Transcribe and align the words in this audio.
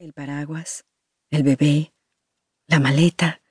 El 0.00 0.12
paraguas, 0.12 0.84
el 1.28 1.42
bebé, 1.42 1.92
la 2.68 2.78
maleta. 2.78 3.42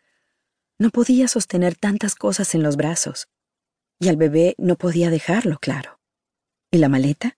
No 0.80 0.92
podía 0.92 1.28
sostener 1.28 1.76
tantas 1.76 2.16
cosas 2.16 2.56
en 2.56 2.64
los 2.64 2.78
brazos. 2.78 3.28
Y 4.00 4.08
al 4.08 4.16
bebé 4.16 4.56
no 4.58 4.78
podía 4.78 5.10
dejarlo, 5.10 5.58
claro. 5.60 6.00
¿Y 6.72 6.78
la 6.78 6.88
maleta? 6.88 7.38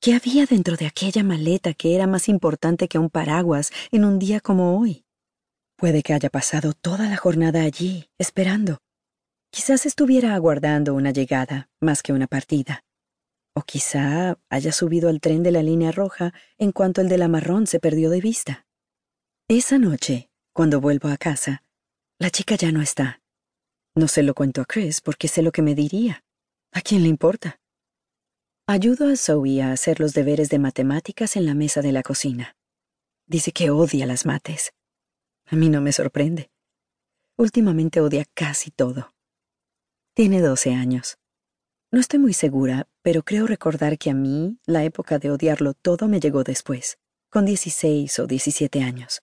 ¿Qué 0.00 0.14
había 0.14 0.46
dentro 0.46 0.78
de 0.78 0.86
aquella 0.86 1.22
maleta 1.22 1.74
que 1.74 1.94
era 1.94 2.06
más 2.06 2.30
importante 2.30 2.88
que 2.88 2.98
un 2.98 3.10
paraguas 3.10 3.72
en 3.90 4.06
un 4.06 4.18
día 4.18 4.40
como 4.40 4.80
hoy? 4.80 5.04
Puede 5.76 6.02
que 6.02 6.14
haya 6.14 6.30
pasado 6.30 6.72
toda 6.72 7.10
la 7.10 7.18
jornada 7.18 7.60
allí, 7.60 8.08
esperando. 8.16 8.78
Quizás 9.50 9.84
estuviera 9.84 10.34
aguardando 10.34 10.94
una 10.94 11.10
llegada 11.10 11.68
más 11.78 12.02
que 12.02 12.14
una 12.14 12.26
partida. 12.26 12.84
O 13.60 13.62
quizá 13.62 14.38
haya 14.48 14.72
subido 14.72 15.10
al 15.10 15.20
tren 15.20 15.42
de 15.42 15.50
la 15.50 15.62
línea 15.62 15.92
roja 15.92 16.32
en 16.56 16.72
cuanto 16.72 17.02
el 17.02 17.10
de 17.10 17.18
la 17.18 17.28
marrón 17.28 17.66
se 17.66 17.78
perdió 17.78 18.08
de 18.08 18.22
vista. 18.22 18.66
Esa 19.48 19.76
noche, 19.76 20.30
cuando 20.54 20.80
vuelvo 20.80 21.10
a 21.10 21.18
casa, 21.18 21.62
la 22.18 22.30
chica 22.30 22.54
ya 22.54 22.72
no 22.72 22.80
está. 22.80 23.20
No 23.94 24.08
se 24.08 24.22
lo 24.22 24.32
cuento 24.32 24.62
a 24.62 24.64
Chris 24.64 25.02
porque 25.02 25.28
sé 25.28 25.42
lo 25.42 25.52
que 25.52 25.60
me 25.60 25.74
diría. 25.74 26.24
¿A 26.72 26.80
quién 26.80 27.02
le 27.02 27.10
importa? 27.10 27.60
Ayudo 28.66 29.12
a 29.12 29.16
Zoe 29.16 29.60
a 29.60 29.72
hacer 29.72 30.00
los 30.00 30.14
deberes 30.14 30.48
de 30.48 30.58
matemáticas 30.58 31.36
en 31.36 31.44
la 31.44 31.52
mesa 31.52 31.82
de 31.82 31.92
la 31.92 32.02
cocina. 32.02 32.56
Dice 33.26 33.52
que 33.52 33.68
odia 33.68 34.06
las 34.06 34.24
mates. 34.24 34.72
A 35.44 35.54
mí 35.54 35.68
no 35.68 35.82
me 35.82 35.92
sorprende. 35.92 36.50
Últimamente 37.36 38.00
odia 38.00 38.24
casi 38.32 38.70
todo. 38.70 39.12
Tiene 40.14 40.40
12 40.40 40.72
años. 40.72 41.19
No 41.92 41.98
estoy 41.98 42.20
muy 42.20 42.34
segura, 42.34 42.86
pero 43.02 43.24
creo 43.24 43.48
recordar 43.48 43.98
que 43.98 44.10
a 44.10 44.14
mí 44.14 44.58
la 44.64 44.84
época 44.84 45.18
de 45.18 45.32
odiarlo 45.32 45.74
todo 45.74 46.06
me 46.06 46.20
llegó 46.20 46.44
después, 46.44 46.98
con 47.28 47.44
16 47.44 48.16
o 48.20 48.26
17 48.28 48.80
años. 48.80 49.22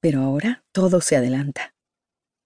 Pero 0.00 0.20
ahora 0.20 0.62
todo 0.72 1.00
se 1.00 1.16
adelanta. 1.16 1.74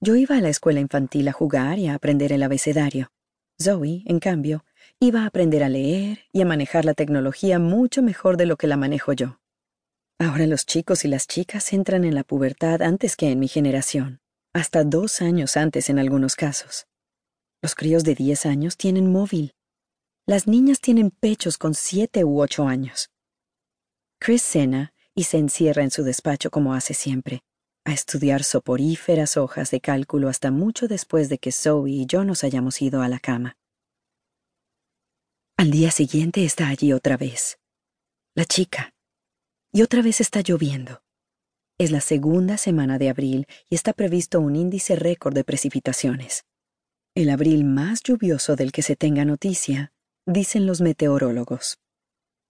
Yo 0.01 0.15
iba 0.15 0.37
a 0.37 0.41
la 0.41 0.51
escuela 0.51 0.79
infantil 0.79 1.27
a 1.27 1.33
jugar 1.33 1.81
y 1.81 1.89
a 1.89 1.95
aprender 1.95 2.33
el 2.33 2.45
abecedario. 2.45 3.11
Zoe, 3.61 4.05
en 4.07 4.21
cambio, 4.21 4.65
iba 5.01 5.25
a 5.25 5.27
aprender 5.27 5.65
a 5.65 5.69
leer 5.69 6.21
y 6.33 6.43
a 6.43 6.47
manejar 6.47 6.85
la 6.85 6.95
tecnología 6.95 7.59
mucho 7.59 8.03
mejor 8.03 8.37
de 8.37 8.47
lo 8.47 8.57
que 8.57 8.69
la 8.69 8.77
manejo 8.77 9.13
yo. 9.15 9.41
Ahora 10.21 10.47
los 10.47 10.65
chicos 10.65 11.05
y 11.05 11.09
las 11.09 11.27
chicas 11.27 11.73
entran 11.73 12.05
en 12.05 12.15
la 12.15 12.23
pubertad 12.23 12.83
antes 12.83 13.17
que 13.17 13.31
en 13.31 13.41
mi 13.41 13.49
generación, 13.49 14.21
hasta 14.53 14.85
dos 14.85 15.21
años 15.21 15.57
antes 15.57 15.91
en 15.91 15.99
algunos 15.99 16.37
casos. 16.37 16.87
Los 17.63 17.75
críos 17.75 18.05
de 18.05 18.15
10 18.15 18.47
años 18.47 18.77
tienen 18.77 19.13
móvil. 19.13 19.53
Las 20.27 20.47
niñas 20.47 20.81
tienen 20.81 21.11
pechos 21.11 21.59
con 21.59 21.75
7 21.75 22.25
u 22.25 22.41
8 22.41 22.67
años. 22.67 23.11
Chris 24.19 24.43
cena 24.43 24.95
y 25.15 25.25
se 25.25 25.39
encierra 25.39 25.83
en 25.83 25.91
su 25.91 26.03
despacho 26.03 26.51
como 26.51 26.73
hace 26.73 26.95
siempre, 26.95 27.43
a 27.85 27.93
estudiar 27.93 28.45
soporíferas 28.45 29.37
hojas 29.37 29.71
de 29.71 29.81
cálculo 29.81 30.29
hasta 30.29 30.51
mucho 30.51 30.89
después 30.89 31.29
de 31.29 31.39
que 31.39 31.53
Zoe 31.53 31.91
y 31.91 32.07
yo 32.07 32.25
nos 32.25 32.45
hayamos 32.45 32.81
ido 32.81 33.03
a 33.03 33.09
la 33.09 33.19
cama. 33.19 33.57
Al 35.59 35.71
día 35.71 35.91
siguiente 35.91 36.45
está 36.45 36.69
allí 36.69 36.95
otra 36.95 37.19
vez. 37.19 37.59
La 38.35 38.47
chica. 38.47 38.95
Y 39.73 39.83
otra 39.83 40.01
vez 40.01 40.23
está 40.23 40.41
lloviendo. 40.41 41.03
Es 41.77 41.91
la 41.91 42.01
segunda 42.01 42.57
semana 42.57 42.99
de 42.99 43.11
abril 43.11 43.47
y 43.69 43.75
está 43.75 43.93
previsto 43.93 44.41
un 44.41 44.57
índice 44.57 44.97
récord 44.97 45.35
de 45.35 45.45
precipitaciones. 45.45 46.45
El 47.17 47.29
abril 47.29 47.65
más 47.65 48.05
lluvioso 48.05 48.55
del 48.55 48.71
que 48.71 48.83
se 48.83 48.95
tenga 48.95 49.25
noticia, 49.25 49.93
dicen 50.27 50.65
los 50.65 50.81
meteorólogos. 50.81 51.81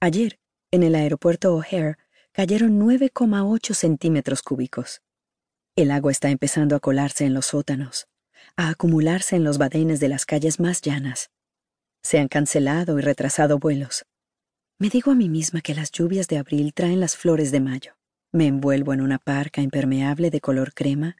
Ayer, 0.01 0.39
en 0.71 0.83
el 0.83 0.95
aeropuerto 0.95 1.55
O'Hare, 1.55 1.97
cayeron 2.33 2.79
9,8 2.79 3.73
centímetros 3.73 4.43
cúbicos. 4.43 5.01
El 5.77 5.91
agua 5.91 6.13
está 6.13 6.29
empezando 6.29 6.77
a 6.77 6.81
colarse 6.81 7.25
en 7.25 7.33
los 7.33 7.47
sótanos, 7.47 8.07
a 8.55 8.69
acumularse 8.69 9.35
en 9.35 9.45
los 9.45 9.57
badenes 9.57 9.99
de 9.99 10.09
las 10.09 10.27
calles 10.27 10.61
más 10.61 10.83
llanas. 10.83 11.31
Se 12.03 12.19
han 12.19 12.29
cancelado 12.29 12.99
y 12.99 13.03
retrasado 13.03 13.59
vuelos. 13.59 14.05
Me 14.79 14.91
digo 14.91 15.11
a 15.11 15.15
mí 15.15 15.31
misma 15.31 15.63
que 15.63 15.75
las 15.75 15.91
lluvias 15.91 16.29
de 16.29 16.37
abril 16.37 16.75
traen 16.75 17.01
las 17.01 17.17
flores 17.17 17.51
de 17.51 17.61
mayo. 17.61 17.95
Me 18.31 18.47
envuelvo 18.47 18.93
en 18.93 19.01
una 19.01 19.19
parca 19.19 19.63
impermeable 19.63 20.31
de 20.31 20.43
color 20.43 20.75
crema 20.75 21.17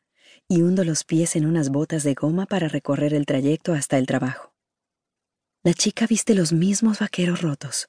y 0.51 0.63
hundo 0.63 0.83
los 0.83 1.05
pies 1.05 1.37
en 1.37 1.47
unas 1.47 1.69
botas 1.69 2.03
de 2.03 2.15
goma 2.15 2.45
para 2.45 2.67
recorrer 2.67 3.15
el 3.15 3.25
trayecto 3.25 3.73
hasta 3.73 3.99
el 3.99 4.07
trabajo. 4.07 4.53
La 5.63 5.75
chica 5.75 6.09
viste 6.09 6.35
los 6.35 6.53
mismos 6.53 6.99
vaqueros 6.99 7.41
rotos, 7.41 7.89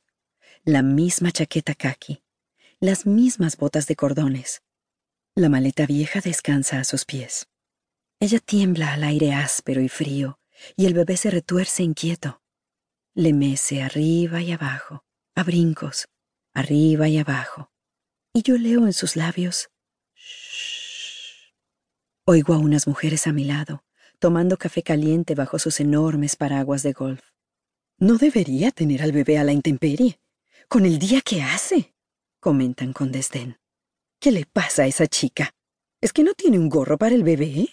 la 0.63 0.83
misma 0.83 1.31
chaqueta 1.31 1.73
khaki, 1.73 2.21
las 2.79 3.07
mismas 3.07 3.57
botas 3.57 3.87
de 3.87 3.95
cordones. 3.95 4.61
La 5.33 5.49
maleta 5.49 5.87
vieja 5.87 6.21
descansa 6.21 6.79
a 6.79 6.83
sus 6.83 7.03
pies. 7.03 7.47
Ella 8.19 8.37
tiembla 8.37 8.93
al 8.93 9.05
aire 9.05 9.33
áspero 9.33 9.81
y 9.81 9.89
frío, 9.89 10.37
y 10.75 10.85
el 10.85 10.93
bebé 10.93 11.17
se 11.17 11.31
retuerce 11.31 11.81
inquieto. 11.81 12.43
Le 13.15 13.33
mece 13.33 13.81
arriba 13.81 14.39
y 14.43 14.51
abajo, 14.51 15.03
a 15.33 15.41
brincos, 15.41 16.09
arriba 16.53 17.07
y 17.07 17.17
abajo. 17.17 17.71
Y 18.33 18.43
yo 18.43 18.59
leo 18.59 18.85
en 18.85 18.93
sus 18.93 19.15
labios 19.15 19.70
Oigo 22.25 22.53
a 22.53 22.59
unas 22.59 22.85
mujeres 22.85 23.25
a 23.25 23.33
mi 23.33 23.45
lado, 23.45 23.83
tomando 24.19 24.55
café 24.57 24.83
caliente 24.83 25.33
bajo 25.33 25.57
sus 25.57 25.79
enormes 25.79 26.35
paraguas 26.35 26.83
de 26.83 26.93
golf. 26.93 27.23
No 27.97 28.17
debería 28.19 28.69
tener 28.69 29.01
al 29.01 29.11
bebé 29.11 29.39
a 29.39 29.43
la 29.43 29.53
intemperie, 29.53 30.19
con 30.67 30.85
el 30.85 30.99
día 30.99 31.21
que 31.21 31.41
hace, 31.41 31.95
comentan 32.39 32.93
con 32.93 33.11
desdén. 33.11 33.57
¿Qué 34.19 34.31
le 34.31 34.45
pasa 34.45 34.83
a 34.83 34.85
esa 34.85 35.07
chica? 35.07 35.55
¿Es 35.99 36.13
que 36.13 36.23
no 36.23 36.35
tiene 36.35 36.59
un 36.59 36.69
gorro 36.69 36.99
para 36.99 37.15
el 37.15 37.23
bebé? 37.23 37.69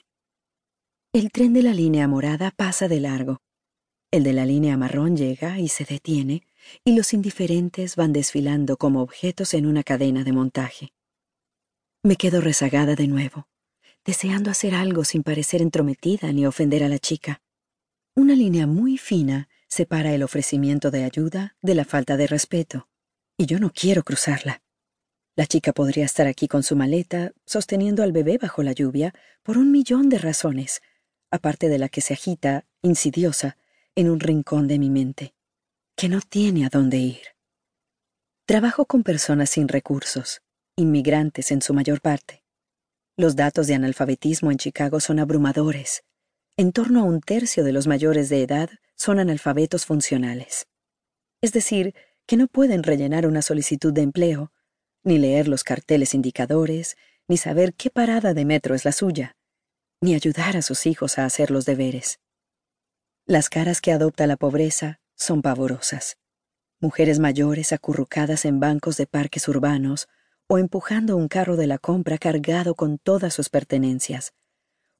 El 1.13 1.31
tren 1.31 1.53
de 1.53 1.63
la 1.63 1.75
línea 1.75 2.09
morada 2.09 2.51
pasa 2.51 2.89
de 2.89 3.01
largo. 3.01 3.43
El 4.11 4.25
de 4.25 4.33
la 4.33 4.47
línea 4.47 4.79
marrón 4.79 5.15
llega 5.15 5.59
y 5.61 5.69
se 5.69 5.85
detiene, 5.85 6.47
y 6.87 6.97
los 6.97 7.13
indiferentes 7.13 7.97
van 7.97 8.15
desfilando 8.15 8.79
como 8.79 9.03
objetos 9.03 9.53
en 9.53 9.67
una 9.67 9.83
cadena 9.83 10.25
de 10.25 10.33
montaje. 10.33 10.95
Me 12.03 12.17
quedo 12.17 12.41
rezagada 12.41 12.95
de 12.95 13.09
nuevo 13.09 13.47
deseando 14.05 14.51
hacer 14.51 14.75
algo 14.75 15.05
sin 15.05 15.23
parecer 15.23 15.63
entrometida 15.63 16.33
ni 16.33 16.47
ofender 16.47 16.83
a 16.85 16.89
la 16.89 16.99
chica. 16.99 17.43
Una 18.15 18.35
línea 18.35 18.67
muy 18.67 18.99
fina 18.99 19.49
separa 19.69 20.13
el 20.13 20.23
ofrecimiento 20.23 20.91
de 20.91 21.05
ayuda 21.05 21.57
de 21.63 21.75
la 21.75 21.85
falta 21.85 22.17
de 22.17 22.27
respeto, 22.27 22.89
y 23.37 23.47
yo 23.47 23.59
no 23.61 23.71
quiero 23.71 24.03
cruzarla. 24.03 24.63
La 25.37 25.47
chica 25.47 25.73
podría 25.73 26.05
estar 26.05 26.27
aquí 26.27 26.49
con 26.49 26.65
su 26.65 26.75
maleta, 26.75 27.33
sosteniendo 27.47 28.03
al 28.03 28.11
bebé 28.11 28.39
bajo 28.39 28.63
la 28.65 28.73
lluvia, 28.73 29.15
por 29.45 29.57
un 29.57 29.71
millón 29.71 30.09
de 30.09 30.19
razones, 30.19 30.83
aparte 31.31 31.69
de 31.69 31.79
la 31.79 31.89
que 31.89 32.01
se 32.01 32.15
agita, 32.15 32.65
insidiosa, 32.83 33.57
en 33.95 34.11
un 34.11 34.19
rincón 34.19 34.67
de 34.67 34.79
mi 34.79 34.91
mente, 34.91 35.35
que 35.97 36.09
no 36.09 36.21
tiene 36.21 36.67
a 36.67 36.71
dónde 36.71 36.99
ir. 36.99 37.23
Trabajo 38.47 38.87
con 38.87 39.03
personas 39.03 39.51
sin 39.51 39.69
recursos, 39.69 40.43
inmigrantes 40.75 41.51
en 41.51 41.63
su 41.63 41.75
mayor 41.75 42.01
parte. 42.01 42.43
Los 43.19 43.35
datos 43.35 43.67
de 43.67 43.75
analfabetismo 43.75 44.53
en 44.53 44.59
Chicago 44.59 45.01
son 45.01 45.19
abrumadores. 45.19 46.05
En 46.57 46.71
torno 46.71 47.01
a 47.01 47.03
un 47.03 47.21
tercio 47.21 47.65
de 47.65 47.73
los 47.73 47.89
mayores 47.89 48.29
de 48.29 48.45
edad 48.45 48.71
son 48.95 49.19
analfabetos 49.19 49.87
funcionales. 49.87 50.69
Es 51.43 51.53
decir, 51.53 51.97
que 52.27 52.37
no 52.37 52.47
pueden 52.47 52.85
rellenar 52.85 53.27
una 53.27 53.43
solicitud 53.43 53.93
de 53.93 54.03
empleo, 54.03 54.53
ni 55.03 55.19
leer 55.19 55.49
los 55.49 55.65
carteles 55.65 56.15
indicadores, 56.15 56.97
ni 57.27 57.39
saber 57.39 57.75
qué 57.75 57.91
parada 57.91 58.35
de 58.35 58.45
metro 58.45 58.77
es 58.77 58.85
la 58.85 58.93
suya, 58.93 59.37
ni 60.01 60.15
ayudar 60.15 60.57
a 60.57 60.63
sus 60.63 60.87
hijos 60.87 61.19
a 61.19 61.25
hacer 61.25 61.51
los 61.51 61.65
deberes. 61.65 62.21
Las 63.27 63.49
caras 63.49 63.81
que 63.81 63.91
adopta 63.91 64.29
la 64.29 64.37
pobreza 64.37 65.01
son 65.17 65.43
pavorosas. 65.43 66.19
Mujeres 66.79 67.19
mayores 67.19 67.73
acurrucadas 67.73 68.45
en 68.45 68.61
bancos 68.61 68.97
de 68.97 69.09
parques 69.09 69.49
urbanos, 69.49 70.09
o 70.49 70.59
empujando 70.59 71.17
un 71.17 71.29
carro 71.29 71.57
de 71.57 71.67
la 71.67 71.79
compra 71.79 72.17
cargado 72.17 72.75
con 72.75 72.99
todas 72.99 73.35
sus 73.35 73.51
pertenencias, 73.51 74.33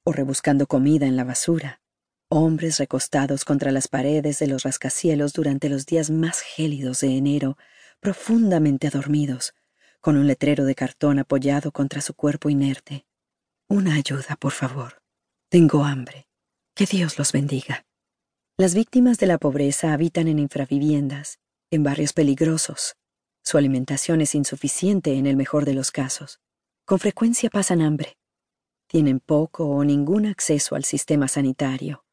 o 0.03 0.13
rebuscando 0.13 0.67
comida 0.67 1.07
en 1.07 1.15
la 1.15 1.23
basura, 1.23 1.81
hombres 2.29 2.77
recostados 2.77 3.43
contra 3.45 3.71
las 3.71 3.87
paredes 3.87 4.37
de 4.37 4.47
los 4.47 4.63
rascacielos 4.63 5.33
durante 5.33 5.67
los 5.67 5.87
días 5.87 6.11
más 6.11 6.41
gélidos 6.41 7.01
de 7.01 7.17
enero, 7.17 7.57
profundamente 7.99 8.91
dormidos, 8.91 9.55
con 9.99 10.17
un 10.17 10.27
letrero 10.27 10.65
de 10.65 10.75
cartón 10.75 11.17
apoyado 11.17 11.71
contra 11.71 12.01
su 12.01 12.13
cuerpo 12.13 12.49
inerte. 12.49 13.05
Una 13.67 13.95
ayuda, 13.95 14.37
por 14.39 14.51
favor. 14.51 15.01
Tengo 15.49 15.83
hambre. 15.83 16.27
Que 16.75 16.85
Dios 16.85 17.17
los 17.17 17.31
bendiga. 17.31 17.85
Las 18.55 18.75
víctimas 18.75 19.17
de 19.17 19.25
la 19.25 19.39
pobreza 19.39 19.93
habitan 19.93 20.27
en 20.27 20.37
infraviviendas, 20.37 21.39
en 21.71 21.83
barrios 21.83 22.13
peligrosos, 22.13 22.95
su 23.49 23.57
alimentación 23.57 24.21
es 24.21 24.35
insuficiente 24.35 25.15
en 25.15 25.25
el 25.25 25.35
mejor 25.35 25.65
de 25.65 25.73
los 25.73 25.89
casos. 25.89 26.39
Con 26.85 26.99
frecuencia 26.99 27.49
pasan 27.49 27.81
hambre. 27.81 28.15
Tienen 28.85 29.19
poco 29.19 29.65
o 29.65 29.83
ningún 29.83 30.27
acceso 30.27 30.75
al 30.75 30.83
sistema 30.83 31.27
sanitario, 31.27 32.05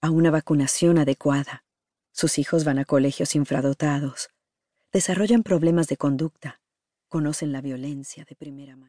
a 0.00 0.10
una 0.10 0.32
vacunación 0.32 0.98
adecuada. 0.98 1.64
Sus 2.10 2.40
hijos 2.40 2.64
van 2.64 2.80
a 2.80 2.84
colegios 2.84 3.36
infradotados. 3.36 4.30
Desarrollan 4.92 5.44
problemas 5.44 5.86
de 5.86 5.96
conducta, 5.96 6.60
conocen 7.06 7.52
la 7.52 7.60
violencia 7.60 8.24
de 8.24 8.34
primera 8.34 8.74
mano. 8.74 8.82